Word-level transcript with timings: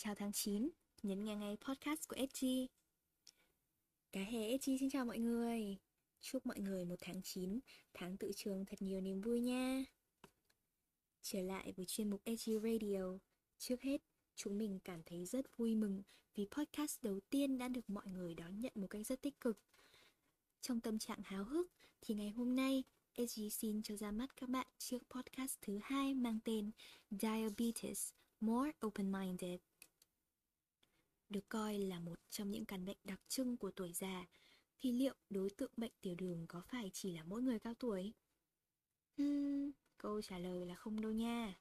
chào 0.00 0.14
tháng 0.14 0.32
9, 0.32 0.70
nhấn 1.02 1.24
nghe 1.24 1.36
ngay 1.36 1.56
podcast 1.56 2.08
của 2.08 2.16
SG. 2.30 2.46
Cá 4.12 4.20
hề 4.20 4.58
SG 4.58 4.70
xin 4.80 4.90
chào 4.90 5.04
mọi 5.04 5.18
người. 5.18 5.76
Chúc 6.20 6.46
mọi 6.46 6.58
người 6.60 6.84
một 6.84 6.94
tháng 7.00 7.22
9, 7.22 7.60
tháng 7.94 8.16
tự 8.16 8.30
trường 8.36 8.64
thật 8.64 8.82
nhiều 8.82 9.00
niềm 9.00 9.20
vui 9.20 9.40
nha. 9.40 9.84
Trở 11.22 11.42
lại 11.42 11.72
với 11.76 11.86
chuyên 11.86 12.10
mục 12.10 12.22
SG 12.26 12.50
Radio. 12.62 13.18
Trước 13.58 13.82
hết, 13.82 14.02
chúng 14.36 14.58
mình 14.58 14.78
cảm 14.84 15.02
thấy 15.02 15.26
rất 15.26 15.56
vui 15.56 15.74
mừng 15.74 16.02
vì 16.34 16.46
podcast 16.50 17.02
đầu 17.02 17.20
tiên 17.30 17.58
đã 17.58 17.68
được 17.68 17.90
mọi 17.90 18.06
người 18.06 18.34
đón 18.34 18.60
nhận 18.60 18.72
một 18.74 18.86
cách 18.90 19.06
rất 19.06 19.22
tích 19.22 19.40
cực. 19.40 19.58
Trong 20.60 20.80
tâm 20.80 20.98
trạng 20.98 21.20
háo 21.24 21.44
hức 21.44 21.70
thì 22.00 22.14
ngày 22.14 22.30
hôm 22.30 22.56
nay 22.56 22.84
SG 23.16 23.42
xin 23.50 23.82
cho 23.82 23.96
ra 23.96 24.10
mắt 24.10 24.36
các 24.36 24.48
bạn 24.48 24.66
chiếc 24.78 24.98
podcast 25.10 25.58
thứ 25.62 25.78
hai 25.82 26.14
mang 26.14 26.38
tên 26.44 26.70
Diabetes 27.10 28.10
More 28.40 28.70
Open-Minded. 28.80 29.67
Được 31.28 31.48
coi 31.48 31.78
là 31.78 32.00
một 32.00 32.18
trong 32.30 32.50
những 32.50 32.64
căn 32.64 32.84
bệnh 32.84 32.96
đặc 33.04 33.20
trưng 33.28 33.56
của 33.56 33.70
tuổi 33.70 33.92
già, 33.92 34.26
thì 34.78 34.92
liệu 34.92 35.14
đối 35.30 35.50
tượng 35.50 35.72
bệnh 35.76 35.92
tiểu 36.00 36.14
đường 36.14 36.46
có 36.48 36.62
phải 36.68 36.90
chỉ 36.92 37.12
là 37.12 37.24
mỗi 37.24 37.42
người 37.42 37.58
cao 37.58 37.74
tuổi? 37.74 38.12
Uhm, 39.22 39.70
câu 39.98 40.22
trả 40.22 40.38
lời 40.38 40.66
là 40.66 40.74
không 40.74 41.00
đâu 41.00 41.12
nha. 41.12 41.58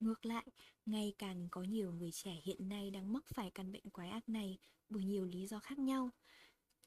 Ngược 0.00 0.26
lại, 0.26 0.46
ngày 0.86 1.14
càng 1.18 1.48
có 1.50 1.62
nhiều 1.62 1.92
người 1.92 2.12
trẻ 2.12 2.40
hiện 2.44 2.68
nay 2.68 2.90
đang 2.90 3.12
mắc 3.12 3.24
phải 3.34 3.50
căn 3.50 3.72
bệnh 3.72 3.90
quái 3.90 4.10
ác 4.10 4.28
này 4.28 4.58
bởi 4.88 5.04
nhiều 5.04 5.26
lý 5.26 5.46
do 5.46 5.58
khác 5.60 5.78
nhau. 5.78 6.10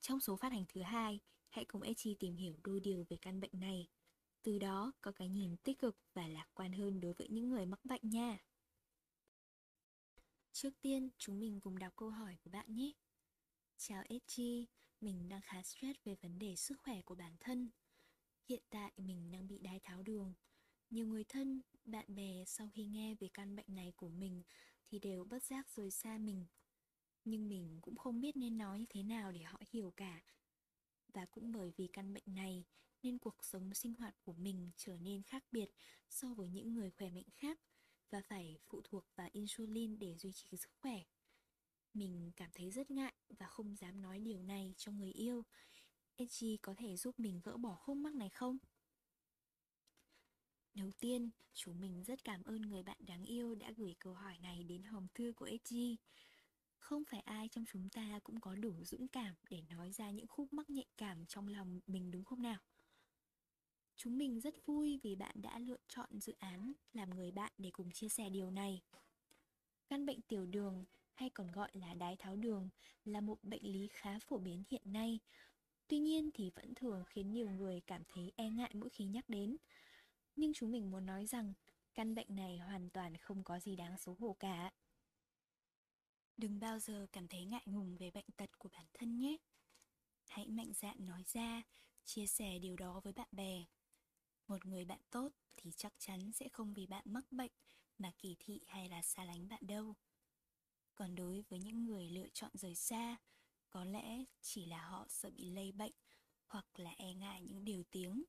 Trong 0.02 0.20
số 0.20 0.36
phát 0.36 0.52
hành 0.52 0.66
thứ 0.70 0.82
hai, 0.82 1.20
hãy 1.50 1.66
cùng 1.66 1.82
Echi 1.82 2.16
tìm 2.20 2.36
hiểu 2.36 2.56
đôi 2.64 2.80
điều 2.80 3.06
về 3.10 3.18
căn 3.22 3.40
bệnh 3.40 3.60
này. 3.60 3.88
Từ 4.44 4.60
đó 4.60 4.92
có 5.02 5.12
cái 5.12 5.30
nhìn 5.30 5.58
tích 5.58 5.80
cực 5.80 5.98
và 6.14 6.28
lạc 6.28 6.48
quan 6.54 6.74
hơn 6.74 7.02
đối 7.02 7.14
với 7.14 7.28
những 7.30 7.50
người 7.50 7.66
mắc 7.66 7.86
bệnh 7.86 8.10
nha. 8.10 8.38
Trước 10.56 10.82
tiên, 10.82 11.10
chúng 11.18 11.40
mình 11.40 11.60
cùng 11.60 11.80
đọc 11.80 11.94
câu 11.96 12.10
hỏi 12.10 12.38
của 12.44 12.50
bạn 12.50 12.76
nhé. 12.76 12.92
Chào 13.78 14.04
SG, 14.10 14.42
mình 15.02 15.30
đang 15.30 15.42
khá 15.42 15.64
stress 15.64 16.00
về 16.04 16.16
vấn 16.22 16.40
đề 16.40 16.56
sức 16.56 16.80
khỏe 16.84 17.02
của 17.02 17.16
bản 17.16 17.36
thân. 17.40 17.70
Hiện 18.50 18.64
tại 18.70 18.92
mình 18.98 19.32
đang 19.32 19.48
bị 19.48 19.60
đái 19.60 19.80
tháo 19.84 20.04
đường. 20.04 20.34
Nhiều 20.90 21.08
người 21.08 21.24
thân, 21.24 21.62
bạn 21.86 22.06
bè 22.16 22.44
sau 22.48 22.70
khi 22.74 22.86
nghe 22.86 23.16
về 23.16 23.30
căn 23.34 23.56
bệnh 23.56 23.76
này 23.76 23.94
của 23.96 24.10
mình 24.10 24.44
thì 24.88 25.00
đều 25.00 25.26
bất 25.26 25.44
giác 25.44 25.70
rời 25.70 25.92
xa 25.92 26.18
mình. 26.18 26.46
Nhưng 27.26 27.48
mình 27.48 27.80
cũng 27.82 27.96
không 27.96 28.22
biết 28.22 28.38
nên 28.38 28.58
nói 28.58 28.80
như 28.80 28.86
thế 28.90 29.04
nào 29.04 29.32
để 29.32 29.44
họ 29.44 29.62
hiểu 29.70 29.94
cả. 29.98 30.22
Và 31.14 31.26
cũng 31.26 31.52
bởi 31.52 31.72
vì 31.78 31.88
căn 31.88 32.14
bệnh 32.14 32.36
này 32.36 32.66
nên 33.04 33.18
cuộc 33.18 33.46
sống 33.46 33.74
sinh 33.74 33.94
hoạt 33.94 34.16
của 34.24 34.34
mình 34.34 34.72
trở 34.78 34.98
nên 34.98 35.24
khác 35.24 35.44
biệt 35.52 35.70
so 36.10 36.34
với 36.34 36.50
những 36.50 36.74
người 36.74 36.92
khỏe 36.92 37.10
mạnh 37.10 37.30
khác 37.36 37.60
và 38.10 38.22
phải 38.22 38.58
phụ 38.66 38.82
thuộc 38.84 39.06
vào 39.16 39.30
insulin 39.32 40.00
để 40.00 40.16
duy 40.16 40.32
trì 40.32 40.58
sức 40.58 40.70
khỏe. 40.80 41.04
Mình 41.94 42.32
cảm 42.36 42.50
thấy 42.54 42.72
rất 42.72 42.92
ngại 42.92 43.14
và 43.40 43.48
không 43.48 43.76
dám 43.76 44.02
nói 44.02 44.20
điều 44.20 44.44
này 44.44 44.74
cho 44.78 44.92
người 44.92 45.12
yêu. 45.12 45.44
Edgy 46.16 46.58
có 46.58 46.74
thể 46.78 46.98
giúp 46.98 47.20
mình 47.20 47.42
gỡ 47.44 47.58
bỏ 47.58 47.76
khúc 47.76 47.98
mắc 47.98 48.16
này 48.16 48.30
không? 48.30 48.58
Đầu 50.74 50.92
tiên, 51.00 51.30
chúng 51.54 51.82
mình 51.82 52.04
rất 52.04 52.24
cảm 52.24 52.44
ơn 52.44 52.62
người 52.62 52.84
bạn 52.84 52.98
đáng 53.00 53.24
yêu 53.24 53.56
đã 53.56 53.72
gửi 53.78 53.96
câu 54.00 54.14
hỏi 54.14 54.38
này 54.40 54.64
đến 54.64 54.84
hòm 54.84 55.08
thư 55.14 55.34
của 55.36 55.46
Edgy. 55.46 55.98
Không 56.78 57.04
phải 57.12 57.20
ai 57.20 57.50
trong 57.50 57.66
chúng 57.68 57.90
ta 57.90 58.20
cũng 58.24 58.40
có 58.40 58.56
đủ 58.56 58.84
dũng 58.84 59.08
cảm 59.08 59.36
để 59.50 59.62
nói 59.62 59.92
ra 59.92 60.12
những 60.12 60.28
khúc 60.28 60.54
mắc 60.54 60.70
nhạy 60.70 60.88
cảm 60.98 61.26
trong 61.26 61.48
lòng 61.48 61.80
mình 61.88 62.12
đúng 62.12 62.24
không 62.24 62.42
nào? 62.42 62.60
Chúng 63.98 64.18
mình 64.18 64.40
rất 64.40 64.66
vui 64.66 65.00
vì 65.04 65.16
bạn 65.16 65.42
đã 65.42 65.60
lựa 65.60 65.78
chọn 65.88 66.20
dự 66.20 66.34
án 66.40 66.74
làm 66.94 67.10
người 67.10 67.32
bạn 67.32 67.52
để 67.58 67.72
cùng 67.72 67.92
chia 67.92 68.10
sẻ 68.10 68.30
điều 68.30 68.52
này. 68.52 68.82
Căn 69.90 70.06
bệnh 70.06 70.22
tiểu 70.22 70.46
đường 70.46 70.86
hay 71.14 71.30
còn 71.30 71.52
gọi 71.52 71.70
là 71.74 71.94
đái 71.94 72.16
tháo 72.16 72.36
đường 72.36 72.70
là 73.06 73.22
một 73.22 73.44
bệnh 73.44 73.64
lý 73.64 73.88
khá 73.92 74.20
phổ 74.20 74.38
biến 74.38 74.64
hiện 74.70 74.82
nay. 74.86 75.20
Tuy 75.88 76.00
nhiên 76.00 76.30
thì 76.34 76.52
vẫn 76.56 76.76
thường 76.76 77.04
khiến 77.08 77.32
nhiều 77.32 77.50
người 77.50 77.82
cảm 77.88 78.04
thấy 78.08 78.32
e 78.36 78.50
ngại 78.50 78.72
mỗi 78.74 78.90
khi 78.90 79.06
nhắc 79.06 79.30
đến. 79.30 79.58
Nhưng 80.36 80.54
chúng 80.54 80.72
mình 80.72 80.92
muốn 80.92 81.06
nói 81.06 81.26
rằng 81.26 81.54
căn 81.94 82.16
bệnh 82.16 82.36
này 82.36 82.58
hoàn 82.58 82.90
toàn 82.90 83.18
không 83.18 83.44
có 83.44 83.60
gì 83.60 83.76
đáng 83.76 83.98
xấu 83.98 84.16
hổ 84.20 84.36
cả. 84.40 84.72
Đừng 86.38 86.60
bao 86.60 86.80
giờ 86.80 87.08
cảm 87.12 87.28
thấy 87.28 87.46
ngại 87.46 87.64
ngùng 87.66 87.98
về 87.98 88.12
bệnh 88.12 88.26
tật 88.38 88.60
của 88.60 88.70
bản 88.74 88.86
thân 88.94 89.18
nhé. 89.18 89.38
Hãy 90.28 90.48
mạnh 90.48 90.74
dạn 90.74 91.06
nói 91.06 91.24
ra, 91.28 91.64
chia 92.06 92.28
sẻ 92.28 92.60
điều 92.60 92.76
đó 92.76 93.02
với 93.04 93.14
bạn 93.14 93.28
bè 93.32 93.66
một 94.48 94.66
người 94.66 94.86
bạn 94.86 95.00
tốt 95.10 95.30
thì 95.56 95.72
chắc 95.72 95.94
chắn 95.98 96.32
sẽ 96.32 96.50
không 96.50 96.74
vì 96.74 96.88
bạn 96.88 97.04
mắc 97.06 97.32
bệnh 97.32 97.52
mà 97.98 98.12
kỳ 98.18 98.36
thị 98.40 98.62
hay 98.68 98.90
là 98.90 99.02
xa 99.02 99.24
lánh 99.24 99.48
bạn 99.48 99.68
đâu. 99.68 99.96
Còn 100.96 101.16
đối 101.16 101.42
với 101.42 101.60
những 101.60 101.86
người 101.86 102.10
lựa 102.10 102.28
chọn 102.34 102.52
rời 102.54 102.76
xa, 102.76 103.18
có 103.70 103.84
lẽ 103.84 104.24
chỉ 104.42 104.66
là 104.66 104.88
họ 104.88 105.06
sợ 105.10 105.30
bị 105.30 105.50
lây 105.50 105.72
bệnh 105.72 105.94
hoặc 106.46 106.80
là 106.80 106.92
e 106.98 107.14
ngại 107.14 107.42
những 107.42 107.66
điều 107.66 107.84
tiếng. 107.92 108.24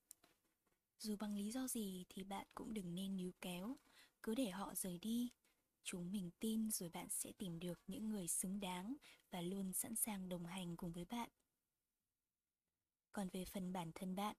Dù 0.98 1.16
bằng 1.16 1.34
lý 1.34 1.50
do 1.50 1.68
gì 1.68 2.04
thì 2.08 2.24
bạn 2.24 2.46
cũng 2.54 2.74
đừng 2.74 2.94
nên 2.94 3.16
níu 3.16 3.32
kéo, 3.40 3.76
cứ 4.22 4.34
để 4.34 4.50
họ 4.50 4.74
rời 4.74 4.98
đi. 4.98 5.30
Chúng 5.84 6.12
mình 6.12 6.30
tin 6.40 6.70
rồi 6.70 6.88
bạn 6.88 7.08
sẽ 7.10 7.32
tìm 7.38 7.60
được 7.60 7.80
những 7.86 8.08
người 8.08 8.28
xứng 8.28 8.60
đáng 8.60 8.96
và 9.30 9.40
luôn 9.40 9.72
sẵn 9.72 9.96
sàng 9.96 10.28
đồng 10.28 10.46
hành 10.46 10.76
cùng 10.76 10.92
với 10.92 11.04
bạn. 11.04 11.28
Còn 13.12 13.28
về 13.32 13.44
phần 13.44 13.72
bản 13.72 13.92
thân 13.94 14.16
bạn, 14.16 14.36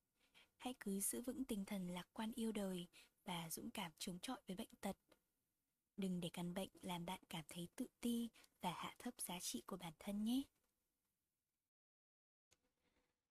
hãy 0.58 0.76
cứ 0.80 1.00
giữ 1.00 1.22
vững 1.22 1.46
tinh 1.46 1.66
thần 1.66 1.88
lạc 1.88 2.08
quan 2.14 2.32
yêu 2.36 2.52
đời 2.52 2.88
và 3.26 3.50
dũng 3.50 3.72
cảm 3.72 3.92
chống 3.98 4.20
chọi 4.20 4.40
với 4.48 4.56
bệnh 4.56 4.76
tật. 4.82 4.98
Đừng 5.98 6.20
để 6.20 6.30
căn 6.34 6.54
bệnh 6.54 6.70
làm 6.82 7.06
bạn 7.06 7.20
cảm 7.30 7.44
thấy 7.50 7.68
tự 7.76 7.88
ti 8.02 8.30
và 8.62 8.72
hạ 8.72 8.96
thấp 9.00 9.14
giá 9.22 9.40
trị 9.40 9.64
của 9.66 9.78
bản 9.78 9.94
thân 10.00 10.24
nhé. 10.24 10.44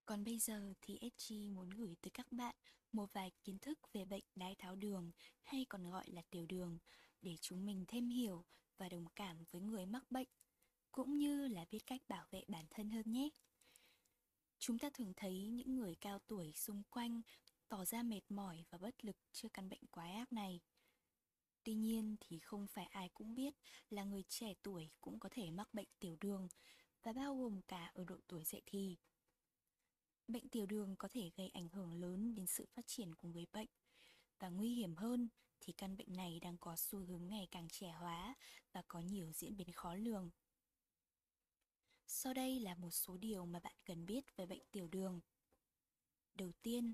Còn 0.06 0.24
bây 0.24 0.38
giờ 0.38 0.74
thì 0.80 0.98
SG 1.16 1.54
muốn 1.54 1.70
gửi 1.70 1.96
tới 2.02 2.10
các 2.10 2.32
bạn 2.32 2.54
một 2.92 3.12
vài 3.12 3.30
kiến 3.44 3.58
thức 3.58 3.78
về 3.92 4.04
bệnh 4.04 4.24
đái 4.34 4.54
tháo 4.54 4.76
đường, 4.76 5.10
hay 5.42 5.66
còn 5.68 5.90
gọi 5.90 6.04
là 6.08 6.22
tiểu 6.30 6.46
đường, 6.46 6.78
để 7.22 7.36
chúng 7.40 7.66
mình 7.66 7.84
thêm 7.88 8.08
hiểu 8.08 8.44
và 8.78 8.88
đồng 8.88 9.06
cảm 9.16 9.44
với 9.50 9.60
người 9.60 9.86
mắc 9.86 10.10
bệnh, 10.10 10.28
cũng 10.92 11.18
như 11.18 11.48
là 11.48 11.64
biết 11.70 11.86
cách 11.86 12.02
bảo 12.08 12.26
vệ 12.30 12.42
bản 12.48 12.64
thân 12.70 12.90
hơn 12.90 13.12
nhé. 13.12 13.28
Chúng 14.58 14.78
ta 14.78 14.90
thường 14.94 15.12
thấy 15.16 15.48
những 15.48 15.76
người 15.76 15.94
cao 15.94 16.18
tuổi 16.26 16.52
xung 16.52 16.82
quanh 16.90 17.22
tỏ 17.68 17.84
ra 17.84 18.02
mệt 18.02 18.20
mỏi 18.28 18.64
và 18.70 18.78
bất 18.78 19.04
lực 19.04 19.16
trước 19.32 19.48
căn 19.54 19.68
bệnh 19.68 19.86
quái 19.90 20.12
ác 20.12 20.32
này. 20.32 20.60
Tuy 21.64 21.74
nhiên 21.74 22.16
thì 22.20 22.38
không 22.38 22.66
phải 22.66 22.86
ai 22.86 23.08
cũng 23.14 23.34
biết 23.34 23.54
là 23.90 24.04
người 24.04 24.22
trẻ 24.28 24.54
tuổi 24.62 24.90
cũng 25.00 25.20
có 25.20 25.28
thể 25.32 25.50
mắc 25.50 25.74
bệnh 25.74 25.88
tiểu 25.98 26.16
đường 26.20 26.48
và 27.02 27.12
bao 27.12 27.36
gồm 27.36 27.60
cả 27.62 27.90
ở 27.94 28.04
độ 28.04 28.16
tuổi 28.26 28.44
dậy 28.44 28.62
thì. 28.66 28.96
Bệnh 30.28 30.48
tiểu 30.48 30.66
đường 30.66 30.96
có 30.96 31.08
thể 31.08 31.30
gây 31.36 31.48
ảnh 31.48 31.68
hưởng 31.68 31.94
lớn 31.94 32.34
đến 32.34 32.46
sự 32.46 32.66
phát 32.74 32.86
triển 32.86 33.14
của 33.14 33.28
người 33.28 33.46
bệnh 33.52 33.68
và 34.38 34.48
nguy 34.48 34.74
hiểm 34.74 34.96
hơn 34.96 35.28
thì 35.60 35.72
căn 35.72 35.96
bệnh 35.96 36.16
này 36.16 36.40
đang 36.40 36.58
có 36.58 36.76
xu 36.76 36.98
hướng 36.98 37.28
ngày 37.28 37.48
càng 37.50 37.68
trẻ 37.68 37.90
hóa 37.90 38.34
và 38.72 38.82
có 38.88 39.00
nhiều 39.00 39.32
diễn 39.32 39.56
biến 39.56 39.72
khó 39.72 39.94
lường. 39.94 40.30
Sau 42.06 42.34
đây 42.34 42.60
là 42.60 42.74
một 42.74 42.90
số 42.90 43.16
điều 43.16 43.46
mà 43.46 43.60
bạn 43.60 43.74
cần 43.84 44.06
biết 44.06 44.36
về 44.36 44.46
bệnh 44.46 44.62
tiểu 44.72 44.88
đường. 44.88 45.20
Đầu 46.34 46.52
tiên, 46.62 46.92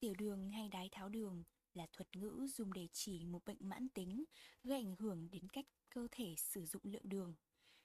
tiểu 0.00 0.14
đường 0.14 0.50
hay 0.50 0.68
đái 0.68 0.88
tháo 0.92 1.08
đường 1.08 1.44
là 1.74 1.86
thuật 1.92 2.16
ngữ 2.16 2.46
dùng 2.54 2.72
để 2.72 2.88
chỉ 2.92 3.24
một 3.24 3.44
bệnh 3.44 3.56
mãn 3.60 3.88
tính 3.88 4.24
gây 4.64 4.78
ảnh 4.78 4.94
hưởng 4.98 5.30
đến 5.30 5.48
cách 5.48 5.66
cơ 5.90 6.08
thể 6.10 6.34
sử 6.36 6.66
dụng 6.66 6.82
lượng 6.84 7.08
đường, 7.08 7.34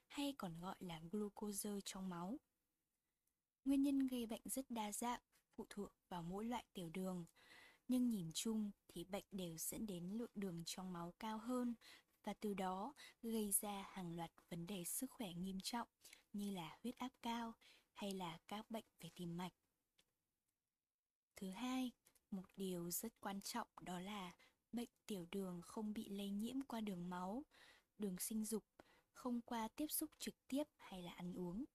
hay 0.08 0.34
còn 0.38 0.60
gọi 0.60 0.76
là 0.80 1.02
glucose 1.12 1.70
trong 1.86 2.10
máu. 2.10 2.40
Nguyên 3.66 3.82
nhân 3.82 4.08
gây 4.08 4.26
bệnh 4.26 4.42
rất 4.46 4.66
đa 4.70 4.92
dạng, 4.92 5.22
phụ 5.56 5.66
thuộc 5.70 5.92
vào 6.10 6.24
mỗi 6.24 6.46
loại 6.46 6.66
tiểu 6.74 6.90
đường, 6.90 7.26
nhưng 7.88 8.10
nhìn 8.10 8.32
chung 8.34 8.72
thì 8.88 9.04
bệnh 9.04 9.26
đều 9.32 9.58
dẫn 9.58 9.86
đến 9.86 10.10
lượng 10.10 10.32
đường 10.36 10.64
trong 10.66 10.94
máu 10.94 11.14
cao 11.20 11.38
hơn 11.38 11.76
và 12.24 12.34
từ 12.34 12.54
đó 12.54 12.94
gây 13.24 13.52
ra 13.52 13.86
hàng 13.90 14.16
loạt 14.16 14.32
vấn 14.50 14.68
đề 14.68 14.84
sức 14.84 15.12
khỏe 15.12 15.34
nghiêm 15.34 15.58
trọng 15.64 15.88
như 16.34 16.52
là 16.52 16.78
huyết 16.84 16.98
áp 16.98 17.12
cao 17.22 17.54
hay 17.94 18.12
là 18.12 18.38
các 18.48 18.72
bệnh 18.72 18.86
về 19.00 19.10
tim 19.16 19.38
mạch. 19.38 19.54
Thứ 21.36 21.52
hai, 21.52 21.92
một 22.32 22.46
điều 22.56 22.92
rất 22.92 23.14
quan 23.20 23.42
trọng 23.42 23.68
đó 23.82 24.00
là 24.00 24.34
bệnh 24.72 24.90
tiểu 25.06 25.28
đường 25.32 25.62
không 25.62 25.94
bị 25.94 26.10
lây 26.10 26.30
nhiễm 26.30 26.62
qua 26.62 26.82
đường 26.82 27.10
máu, 27.10 27.44
đường 27.98 28.18
sinh 28.20 28.46
dục, 28.46 28.64
không 29.12 29.42
qua 29.42 29.68
tiếp 29.76 29.88
xúc 29.90 30.12
trực 30.20 30.48
tiếp 30.48 30.64
hay 30.78 31.02
là 31.02 31.12
ăn 31.12 31.34
uống. 31.34 31.66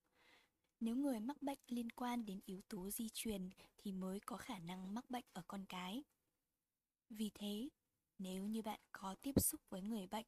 Nếu 0.80 0.96
người 0.96 1.20
mắc 1.20 1.42
bệnh 1.42 1.58
liên 1.66 1.90
quan 1.90 2.26
đến 2.26 2.40
yếu 2.44 2.60
tố 2.68 2.90
di 2.90 3.08
truyền 3.14 3.50
thì 3.78 3.92
mới 3.92 4.20
có 4.26 4.36
khả 4.36 4.58
năng 4.58 4.94
mắc 4.94 5.10
bệnh 5.10 5.24
ở 5.32 5.42
con 5.48 5.64
cái. 5.68 6.04
Vì 7.10 7.30
thế, 7.34 7.68
nếu 8.18 8.46
như 8.46 8.62
bạn 8.62 8.80
có 8.92 9.14
tiếp 9.22 9.32
xúc 9.40 9.60
với 9.68 9.82
người 9.82 10.06
bệnh 10.06 10.26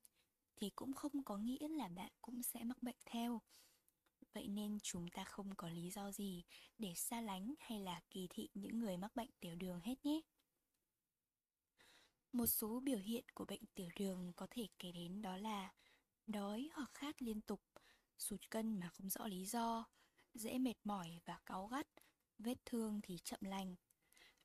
thì 0.56 0.70
cũng 0.70 0.92
không 0.92 1.24
có 1.24 1.38
nghĩa 1.38 1.68
là 1.68 1.88
bạn 1.88 2.12
cũng 2.22 2.42
sẽ 2.42 2.64
mắc 2.64 2.82
bệnh 2.82 2.96
theo. 3.04 3.40
Vậy 4.36 4.48
nên 4.48 4.78
chúng 4.82 5.08
ta 5.08 5.24
không 5.24 5.54
có 5.54 5.68
lý 5.68 5.90
do 5.90 6.12
gì 6.12 6.44
để 6.78 6.94
xa 6.94 7.20
lánh 7.20 7.54
hay 7.58 7.80
là 7.80 8.00
kỳ 8.10 8.26
thị 8.30 8.48
những 8.54 8.78
người 8.78 8.96
mắc 8.96 9.16
bệnh 9.16 9.30
tiểu 9.40 9.54
đường 9.54 9.80
hết 9.80 10.04
nhé. 10.04 10.20
Một 12.32 12.46
số 12.46 12.80
biểu 12.80 12.98
hiện 12.98 13.24
của 13.34 13.44
bệnh 13.44 13.66
tiểu 13.74 13.88
đường 13.98 14.32
có 14.36 14.46
thể 14.50 14.68
kể 14.78 14.92
đến 14.92 15.22
đó 15.22 15.36
là 15.36 15.72
đói 16.26 16.68
hoặc 16.72 16.90
khát 16.94 17.22
liên 17.22 17.40
tục, 17.40 17.62
sụt 18.18 18.40
cân 18.50 18.80
mà 18.80 18.88
không 18.88 19.10
rõ 19.10 19.26
lý 19.26 19.44
do, 19.44 19.84
dễ 20.34 20.58
mệt 20.58 20.76
mỏi 20.84 21.18
và 21.24 21.38
cáu 21.46 21.66
gắt, 21.66 21.86
vết 22.38 22.58
thương 22.64 23.00
thì 23.02 23.18
chậm 23.24 23.40
lành. 23.42 23.74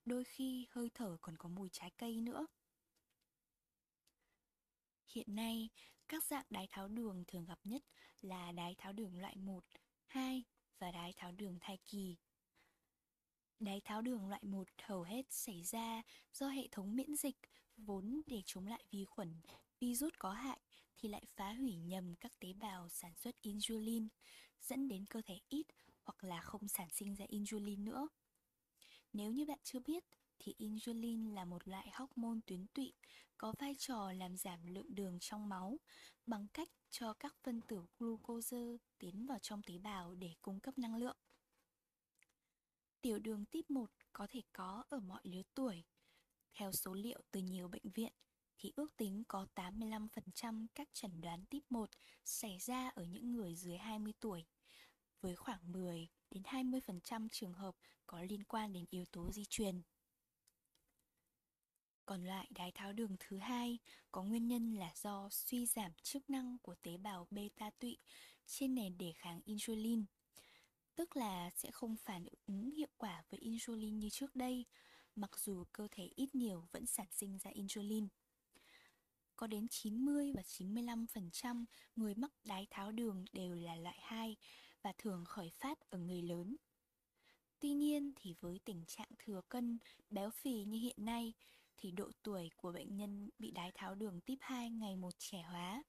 Đôi 0.06 0.24
khi 0.24 0.68
hơi 0.70 0.90
thở 0.94 1.18
còn 1.22 1.38
có 1.38 1.50
mùi 1.50 1.70
trái 1.72 1.92
cây 1.98 2.22
nữa. 2.22 2.48
Hiện 5.08 5.36
nay, 5.36 5.70
các 6.12 6.24
dạng 6.24 6.46
đái 6.50 6.68
tháo 6.72 6.88
đường 6.88 7.24
thường 7.28 7.46
gặp 7.46 7.60
nhất 7.64 7.84
là 8.22 8.52
đái 8.52 8.76
tháo 8.78 8.94
đường 8.94 9.18
loại 9.22 9.36
1, 9.36 9.64
2 10.08 10.44
và 10.80 10.92
đái 10.92 11.14
tháo 11.18 11.32
đường 11.32 11.58
thai 11.62 11.78
kỳ. 11.86 12.18
Đái 13.60 13.82
tháo 13.82 14.02
đường 14.02 14.30
loại 14.30 14.42
1 14.44 14.68
hầu 14.84 15.04
hết 15.04 15.26
xảy 15.30 15.64
ra 15.64 16.02
do 16.34 16.48
hệ 16.48 16.68
thống 16.72 16.96
miễn 16.96 17.16
dịch 17.16 17.36
vốn 17.78 18.22
để 18.26 18.42
chống 18.46 18.68
lại 18.68 18.84
vi 18.92 19.06
khuẩn, 19.06 19.42
virus 19.80 20.14
có 20.20 20.32
hại 20.32 20.60
thì 20.98 21.10
lại 21.10 21.24
phá 21.36 21.54
hủy 21.54 21.76
nhầm 21.76 22.16
các 22.16 22.40
tế 22.40 22.54
bào 22.54 22.90
sản 22.90 23.16
xuất 23.16 23.42
insulin, 23.42 24.08
dẫn 24.62 24.88
đến 24.88 25.06
cơ 25.06 25.22
thể 25.26 25.40
ít 25.50 25.68
hoặc 26.04 26.24
là 26.24 26.42
không 26.42 26.68
sản 26.68 26.88
sinh 26.92 27.16
ra 27.16 27.26
insulin 27.28 27.86
nữa. 27.86 28.08
Nếu 29.14 29.32
như 29.32 29.46
bạn 29.46 29.60
chưa 29.64 29.80
biết 29.80 30.04
thì 30.44 30.54
insulin 30.58 31.36
là 31.36 31.46
một 31.46 31.68
loại 31.68 31.92
hormone 31.94 32.40
tuyến 32.46 32.68
tụy 32.68 32.94
có 33.38 33.54
vai 33.60 33.76
trò 33.80 34.12
làm 34.12 34.38
giảm 34.38 34.66
lượng 34.68 34.96
đường 34.96 35.18
trong 35.20 35.50
máu 35.50 35.78
bằng 36.26 36.48
cách 36.54 36.70
cho 36.90 37.14
các 37.14 37.36
phân 37.44 37.62
tử 37.62 37.86
glucose 37.98 38.78
tiến 39.00 39.26
vào 39.26 39.40
trong 39.42 39.62
tế 39.64 39.78
bào 39.78 40.16
để 40.16 40.34
cung 40.42 40.60
cấp 40.60 40.78
năng 40.78 40.96
lượng. 40.96 41.18
Tiểu 43.02 43.20
đường 43.20 43.46
tiếp 43.46 43.70
1 43.70 43.92
có 44.14 44.28
thể 44.30 44.42
có 44.54 44.84
ở 44.90 45.00
mọi 45.00 45.22
lứa 45.24 45.42
tuổi. 45.54 45.84
Theo 46.54 46.72
số 46.72 46.94
liệu 46.94 47.22
từ 47.32 47.40
nhiều 47.40 47.68
bệnh 47.68 47.92
viện, 47.96 48.14
thì 48.58 48.72
ước 48.76 48.98
tính 48.98 49.24
có 49.28 49.48
85% 49.56 50.68
các 50.76 50.90
chẩn 50.94 51.22
đoán 51.22 51.46
tiếp 51.46 51.60
1 51.70 51.90
xảy 52.26 52.58
ra 52.60 52.90
ở 52.90 53.04
những 53.04 53.32
người 53.32 53.56
dưới 53.56 53.78
20 53.78 54.14
tuổi, 54.20 54.46
với 55.22 55.36
khoảng 55.36 55.72
10 55.72 56.10
đến 56.32 56.44
20% 56.44 57.28
trường 57.32 57.54
hợp 57.54 57.76
có 58.08 58.22
liên 58.22 58.44
quan 58.44 58.74
đến 58.74 58.86
yếu 58.90 59.06
tố 59.06 59.32
di 59.32 59.46
truyền. 59.50 59.82
Còn 62.12 62.24
loại 62.24 62.48
đái 62.56 62.72
tháo 62.72 62.94
đường 62.94 63.16
thứ 63.20 63.38
hai 63.38 63.80
có 64.12 64.24
nguyên 64.24 64.48
nhân 64.48 64.74
là 64.74 64.92
do 64.96 65.30
suy 65.32 65.66
giảm 65.66 65.92
chức 66.04 66.30
năng 66.30 66.58
của 66.62 66.76
tế 66.82 66.98
bào 66.98 67.28
beta 67.32 67.70
tụy 67.80 67.98
trên 68.46 68.76
nền 68.76 68.98
đề 68.98 69.14
kháng 69.16 69.42
insulin. 69.46 70.06
Tức 70.96 71.18
là 71.18 71.50
sẽ 71.50 71.72
không 71.72 71.96
phản 71.96 72.26
ứng 72.48 72.72
hiệu 72.72 72.88
quả 72.98 73.24
với 73.30 73.40
insulin 73.40 74.00
như 74.00 74.10
trước 74.10 74.36
đây, 74.36 74.66
mặc 75.16 75.40
dù 75.40 75.64
cơ 75.72 75.88
thể 75.92 76.10
ít 76.16 76.36
nhiều 76.36 76.68
vẫn 76.72 76.86
sản 76.86 77.08
sinh 77.12 77.38
ra 77.38 77.52
insulin. 77.54 78.08
Có 79.36 79.48
đến 79.48 79.68
90 79.68 80.32
và 80.36 80.42
95% 80.42 81.66
người 81.96 82.16
mắc 82.16 82.32
đái 82.44 82.68
tháo 82.70 82.92
đường 82.92 83.26
đều 83.34 83.56
là 83.56 83.76
loại 83.76 84.00
2 84.02 84.36
và 84.82 84.94
thường 84.98 85.26
khởi 85.26 85.50
phát 85.50 85.80
ở 85.90 85.98
người 85.98 86.22
lớn. 86.22 86.56
Tuy 87.60 87.74
nhiên 87.74 88.14
thì 88.16 88.36
với 88.40 88.60
tình 88.66 88.86
trạng 88.88 89.10
thừa 89.18 89.42
cân, 89.50 89.78
béo 90.10 90.30
phì 90.30 90.64
như 90.64 90.80
hiện 90.80 91.06
nay 91.06 91.34
thì 91.82 91.92
độ 91.92 92.12
tuổi 92.24 92.50
của 92.56 92.72
bệnh 92.72 92.96
nhân 92.96 93.30
bị 93.40 93.52
đái 93.52 93.72
tháo 93.74 93.96
đường 93.96 94.22
tiếp 94.22 94.38
2 94.40 94.70
ngày 94.70 94.96
một 94.96 95.14
trẻ 95.18 95.42
hóa. 95.42 95.84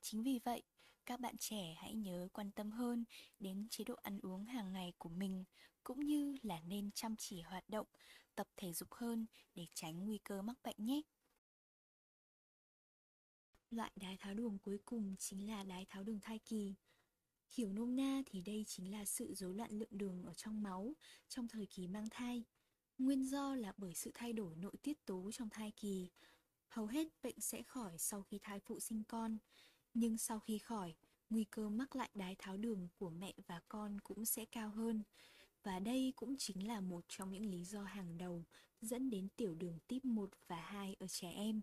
Chính 0.00 0.22
vì 0.22 0.40
vậy, 0.44 0.62
các 1.06 1.20
bạn 1.20 1.36
trẻ 1.38 1.74
hãy 1.78 1.94
nhớ 1.94 2.28
quan 2.32 2.50
tâm 2.50 2.70
hơn 2.70 3.04
đến 3.38 3.68
chế 3.70 3.84
độ 3.84 3.94
ăn 4.02 4.18
uống 4.22 4.44
hàng 4.44 4.72
ngày 4.72 4.92
của 4.98 5.08
mình 5.08 5.44
cũng 5.84 6.00
như 6.00 6.36
là 6.42 6.60
nên 6.60 6.90
chăm 6.90 7.16
chỉ 7.16 7.40
hoạt 7.40 7.68
động, 7.68 7.86
tập 8.34 8.48
thể 8.56 8.72
dục 8.72 8.94
hơn 8.94 9.26
để 9.54 9.66
tránh 9.74 10.04
nguy 10.04 10.18
cơ 10.18 10.42
mắc 10.42 10.56
bệnh 10.64 10.76
nhé. 10.78 11.02
Loại 13.70 13.92
đái 13.96 14.16
tháo 14.16 14.34
đường 14.34 14.58
cuối 14.58 14.78
cùng 14.84 15.16
chính 15.18 15.48
là 15.48 15.62
đái 15.62 15.86
tháo 15.88 16.02
đường 16.04 16.20
thai 16.20 16.38
kỳ. 16.38 16.74
Hiểu 17.56 17.72
nôm 17.72 17.96
na 17.96 18.22
thì 18.26 18.42
đây 18.42 18.64
chính 18.66 18.92
là 18.92 19.04
sự 19.04 19.34
rối 19.34 19.54
loạn 19.54 19.70
lượng 19.70 19.98
đường 19.98 20.22
ở 20.22 20.34
trong 20.34 20.62
máu 20.62 20.92
trong 21.28 21.48
thời 21.48 21.66
kỳ 21.66 21.86
mang 21.86 22.08
thai. 22.10 22.44
Nguyên 23.02 23.22
do 23.24 23.54
là 23.54 23.72
bởi 23.76 23.94
sự 23.94 24.10
thay 24.14 24.32
đổi 24.32 24.54
nội 24.56 24.72
tiết 24.82 25.06
tố 25.06 25.30
trong 25.32 25.48
thai 25.48 25.70
kỳ. 25.70 26.10
Hầu 26.68 26.86
hết 26.86 27.08
bệnh 27.22 27.40
sẽ 27.40 27.62
khỏi 27.62 27.98
sau 27.98 28.22
khi 28.22 28.38
thai 28.42 28.60
phụ 28.60 28.80
sinh 28.80 29.02
con, 29.08 29.38
nhưng 29.94 30.18
sau 30.18 30.40
khi 30.40 30.58
khỏi, 30.58 30.94
nguy 31.30 31.44
cơ 31.44 31.68
mắc 31.68 31.96
lại 31.96 32.10
đái 32.14 32.36
tháo 32.38 32.56
đường 32.56 32.88
của 32.98 33.10
mẹ 33.10 33.34
và 33.46 33.60
con 33.68 34.00
cũng 34.00 34.24
sẽ 34.24 34.44
cao 34.44 34.70
hơn. 34.70 35.02
Và 35.62 35.78
đây 35.78 36.12
cũng 36.16 36.36
chính 36.38 36.66
là 36.66 36.80
một 36.80 37.04
trong 37.08 37.32
những 37.32 37.46
lý 37.46 37.64
do 37.64 37.82
hàng 37.82 38.18
đầu 38.18 38.44
dẫn 38.80 39.10
đến 39.10 39.28
tiểu 39.36 39.54
đường 39.54 39.78
type 39.86 40.08
1 40.08 40.30
và 40.46 40.56
2 40.56 40.96
ở 40.98 41.06
trẻ 41.06 41.30
em. 41.30 41.60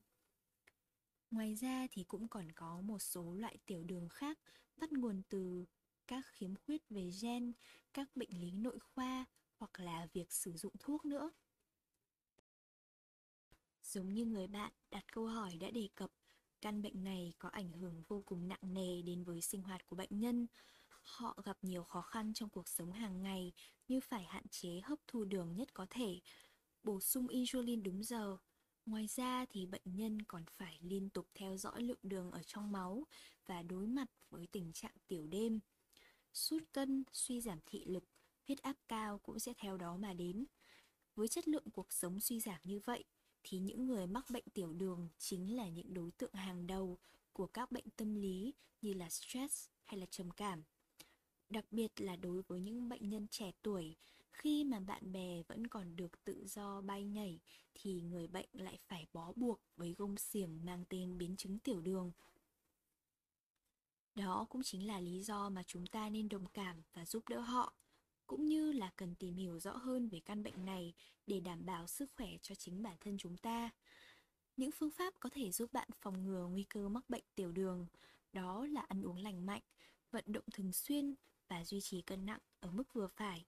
Ngoài 1.31 1.56
ra 1.56 1.88
thì 1.92 2.03
cũng 2.03 2.27
còn 2.27 2.51
có 2.51 2.81
một 2.81 3.00
số 3.00 3.33
loại 3.33 3.57
tiểu 3.65 3.83
đường 3.83 4.09
khác 4.09 4.39
bắt 4.77 4.92
nguồn 4.92 5.21
từ 5.30 5.65
các 6.07 6.25
khiếm 6.25 6.56
khuyết 6.56 6.89
về 6.89 7.09
gen, 7.21 7.53
các 7.94 8.15
bệnh 8.15 8.42
lý 8.42 8.51
nội 8.51 8.80
khoa 8.80 9.25
hoặc 9.59 9.79
là 9.79 10.07
việc 10.13 10.31
sử 10.31 10.53
dụng 10.57 10.73
thuốc 10.79 11.06
nữa. 11.06 11.31
Giống 13.83 14.13
như 14.13 14.25
người 14.25 14.47
bạn 14.47 14.71
đặt 14.91 15.03
câu 15.11 15.25
hỏi 15.27 15.57
đã 15.57 15.71
đề 15.71 15.89
cập, 15.95 16.11
căn 16.61 16.81
bệnh 16.81 17.03
này 17.03 17.33
có 17.39 17.50
ảnh 17.50 17.71
hưởng 17.71 18.03
vô 18.07 18.23
cùng 18.25 18.47
nặng 18.47 18.73
nề 18.73 19.01
đến 19.01 19.23
với 19.23 19.41
sinh 19.41 19.61
hoạt 19.61 19.88
của 19.88 19.95
bệnh 19.95 20.19
nhân. 20.19 20.47
Họ 21.01 21.41
gặp 21.45 21.57
nhiều 21.61 21.83
khó 21.83 22.01
khăn 22.01 22.33
trong 22.33 22.50
cuộc 22.50 22.67
sống 22.67 22.91
hàng 22.91 23.21
ngày 23.21 23.51
như 23.88 24.00
phải 24.00 24.23
hạn 24.23 24.47
chế 24.47 24.81
hấp 24.83 25.00
thu 25.07 25.23
đường 25.23 25.56
nhất 25.56 25.73
có 25.73 25.88
thể, 25.89 26.19
bổ 26.83 27.00
sung 27.00 27.27
insulin 27.27 27.83
đúng 27.83 28.03
giờ. 28.03 28.38
Ngoài 28.85 29.07
ra 29.07 29.45
thì 29.50 29.65
bệnh 29.65 29.95
nhân 29.95 30.21
còn 30.21 30.45
phải 30.51 30.79
liên 30.81 31.09
tục 31.09 31.27
theo 31.33 31.57
dõi 31.57 31.81
lượng 31.81 32.00
đường 32.03 32.31
ở 32.31 32.44
trong 32.44 32.71
máu 32.71 33.03
và 33.45 33.61
đối 33.61 33.88
mặt 33.88 34.07
với 34.29 34.47
tình 34.51 34.73
trạng 34.73 34.95
tiểu 35.07 35.27
đêm. 35.27 35.59
Sút 36.33 36.63
cân, 36.71 37.03
suy 37.13 37.41
giảm 37.41 37.59
thị 37.65 37.85
lực, 37.85 38.03
huyết 38.49 38.61
áp 38.61 38.75
cao 38.87 39.17
cũng 39.17 39.39
sẽ 39.39 39.53
theo 39.57 39.77
đó 39.77 39.97
mà 39.97 40.13
đến. 40.13 40.45
Với 41.15 41.27
chất 41.27 41.47
lượng 41.47 41.71
cuộc 41.73 41.93
sống 41.93 42.19
suy 42.19 42.39
giảm 42.39 42.59
như 42.63 42.79
vậy, 42.79 43.03
thì 43.43 43.59
những 43.59 43.85
người 43.85 44.07
mắc 44.07 44.25
bệnh 44.29 44.43
tiểu 44.53 44.73
đường 44.73 45.09
chính 45.17 45.55
là 45.55 45.67
những 45.69 45.93
đối 45.93 46.11
tượng 46.11 46.33
hàng 46.33 46.67
đầu 46.67 46.97
của 47.33 47.47
các 47.47 47.71
bệnh 47.71 47.89
tâm 47.95 48.15
lý 48.15 48.53
như 48.81 48.93
là 48.93 49.09
stress 49.09 49.69
hay 49.83 49.99
là 49.99 50.05
trầm 50.05 50.31
cảm. 50.31 50.63
Đặc 51.49 51.65
biệt 51.71 52.01
là 52.01 52.15
đối 52.15 52.41
với 52.41 52.61
những 52.61 52.89
bệnh 52.89 53.09
nhân 53.09 53.27
trẻ 53.27 53.51
tuổi, 53.61 53.95
khi 54.31 54.63
mà 54.63 54.79
bạn 54.79 55.11
bè 55.11 55.43
vẫn 55.47 55.67
còn 55.67 55.95
được 55.95 56.23
tự 56.23 56.47
do 56.47 56.81
bay 56.81 57.05
nhảy 57.05 57.39
thì 57.73 58.01
người 58.01 58.27
bệnh 58.27 58.49
lại 58.53 58.77
phải 58.87 59.05
bó 59.13 59.33
buộc 59.35 59.61
với 59.75 59.95
gông 59.97 60.17
xiềng 60.17 60.65
mang 60.65 60.85
tên 60.89 61.17
biến 61.17 61.35
chứng 61.35 61.59
tiểu 61.59 61.81
đường. 61.81 62.11
Đó 64.15 64.45
cũng 64.49 64.63
chính 64.63 64.87
là 64.87 64.99
lý 64.99 65.23
do 65.23 65.49
mà 65.49 65.63
chúng 65.63 65.87
ta 65.87 66.09
nên 66.09 66.29
đồng 66.29 66.45
cảm 66.45 66.81
và 66.94 67.06
giúp 67.06 67.27
đỡ 67.27 67.39
họ 67.39 67.73
cũng 68.30 68.45
như 68.45 68.71
là 68.71 68.92
cần 68.95 69.16
tìm 69.16 69.36
hiểu 69.36 69.59
rõ 69.59 69.78
hơn 69.78 70.09
về 70.09 70.19
căn 70.19 70.44
bệnh 70.44 70.66
này 70.66 70.94
để 71.28 71.40
đảm 71.40 71.66
bảo 71.66 71.88
sức 71.88 72.12
khỏe 72.16 72.30
cho 72.42 72.56
chính 72.56 72.83
bản 72.83 72.98
thân 73.00 73.18
chúng 73.18 73.38
ta. 73.38 73.69
Những 74.56 74.71
phương 74.71 74.92
pháp 74.92 75.14
có 75.19 75.30
thể 75.33 75.52
giúp 75.52 75.74
bạn 75.74 75.88
phòng 75.95 76.26
ngừa 76.26 76.48
nguy 76.48 76.64
cơ 76.64 76.90
mắc 76.90 77.09
bệnh 77.09 77.24
tiểu 77.36 77.52
đường, 77.52 77.88
đó 78.33 78.66
là 78.66 78.81
ăn 78.81 79.02
uống 79.02 79.18
lành 79.18 79.45
mạnh, 79.45 79.62
vận 80.12 80.24
động 80.28 80.44
thường 80.54 80.74
xuyên 80.74 81.16
và 81.48 81.64
duy 81.66 81.81
trì 81.81 82.02
cân 82.02 82.26
nặng 82.26 82.40
ở 82.59 82.71
mức 82.71 82.94
vừa 82.94 83.07
phải. 83.07 83.45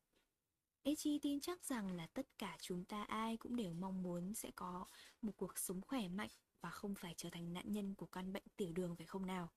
Echi 0.83 1.19
tin 1.19 1.39
chắc 1.39 1.65
rằng 1.65 1.91
là 1.91 2.07
tất 2.07 2.27
cả 2.37 2.57
chúng 2.61 2.85
ta 2.85 3.03
ai 3.03 3.37
cũng 3.37 3.55
đều 3.55 3.73
mong 3.73 4.03
muốn 4.03 4.33
sẽ 4.33 4.51
có 4.55 4.85
một 5.21 5.33
cuộc 5.37 5.57
sống 5.57 5.81
khỏe 5.81 6.07
mạnh 6.07 6.29
và 6.61 6.69
không 6.69 6.95
phải 6.95 7.13
trở 7.17 7.29
thành 7.31 7.53
nạn 7.53 7.71
nhân 7.71 7.95
của 7.95 8.05
căn 8.05 8.33
bệnh 8.33 8.43
tiểu 8.57 8.71
đường 8.71 8.95
phải 8.95 9.07
không 9.07 9.25
nào? 9.25 9.49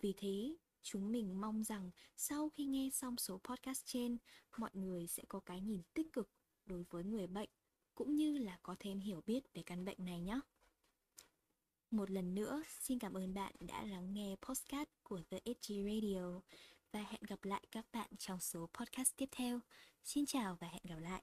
Vì 0.00 0.14
thế, 0.16 0.56
Chúng 0.82 1.12
mình 1.12 1.40
mong 1.40 1.64
rằng 1.64 1.90
sau 2.16 2.48
khi 2.48 2.64
nghe 2.64 2.90
xong 2.92 3.16
số 3.16 3.40
podcast 3.44 3.82
trên, 3.86 4.18
mọi 4.56 4.70
người 4.72 5.06
sẽ 5.06 5.22
có 5.28 5.40
cái 5.40 5.60
nhìn 5.60 5.82
tích 5.94 6.12
cực 6.12 6.30
đối 6.66 6.84
với 6.90 7.04
người 7.04 7.26
bệnh, 7.26 7.48
cũng 7.94 8.16
như 8.16 8.38
là 8.38 8.58
có 8.62 8.76
thêm 8.78 9.00
hiểu 9.00 9.22
biết 9.26 9.54
về 9.54 9.62
căn 9.66 9.84
bệnh 9.84 10.04
này 10.04 10.20
nhé. 10.20 10.40
Một 11.90 12.10
lần 12.10 12.34
nữa, 12.34 12.62
xin 12.80 12.98
cảm 12.98 13.14
ơn 13.14 13.34
bạn 13.34 13.52
đã 13.60 13.84
lắng 13.84 14.14
nghe 14.14 14.36
podcast 14.42 14.88
của 15.02 15.20
The 15.30 15.38
HG 15.46 15.84
Radio 15.84 16.40
và 16.92 17.00
hẹn 17.00 17.20
gặp 17.28 17.44
lại 17.44 17.66
các 17.70 17.86
bạn 17.92 18.10
trong 18.18 18.40
số 18.40 18.68
podcast 18.74 19.16
tiếp 19.16 19.28
theo. 19.32 19.60
Xin 20.04 20.26
chào 20.26 20.56
và 20.60 20.68
hẹn 20.68 20.82
gặp 20.84 20.98
lại. 20.98 21.22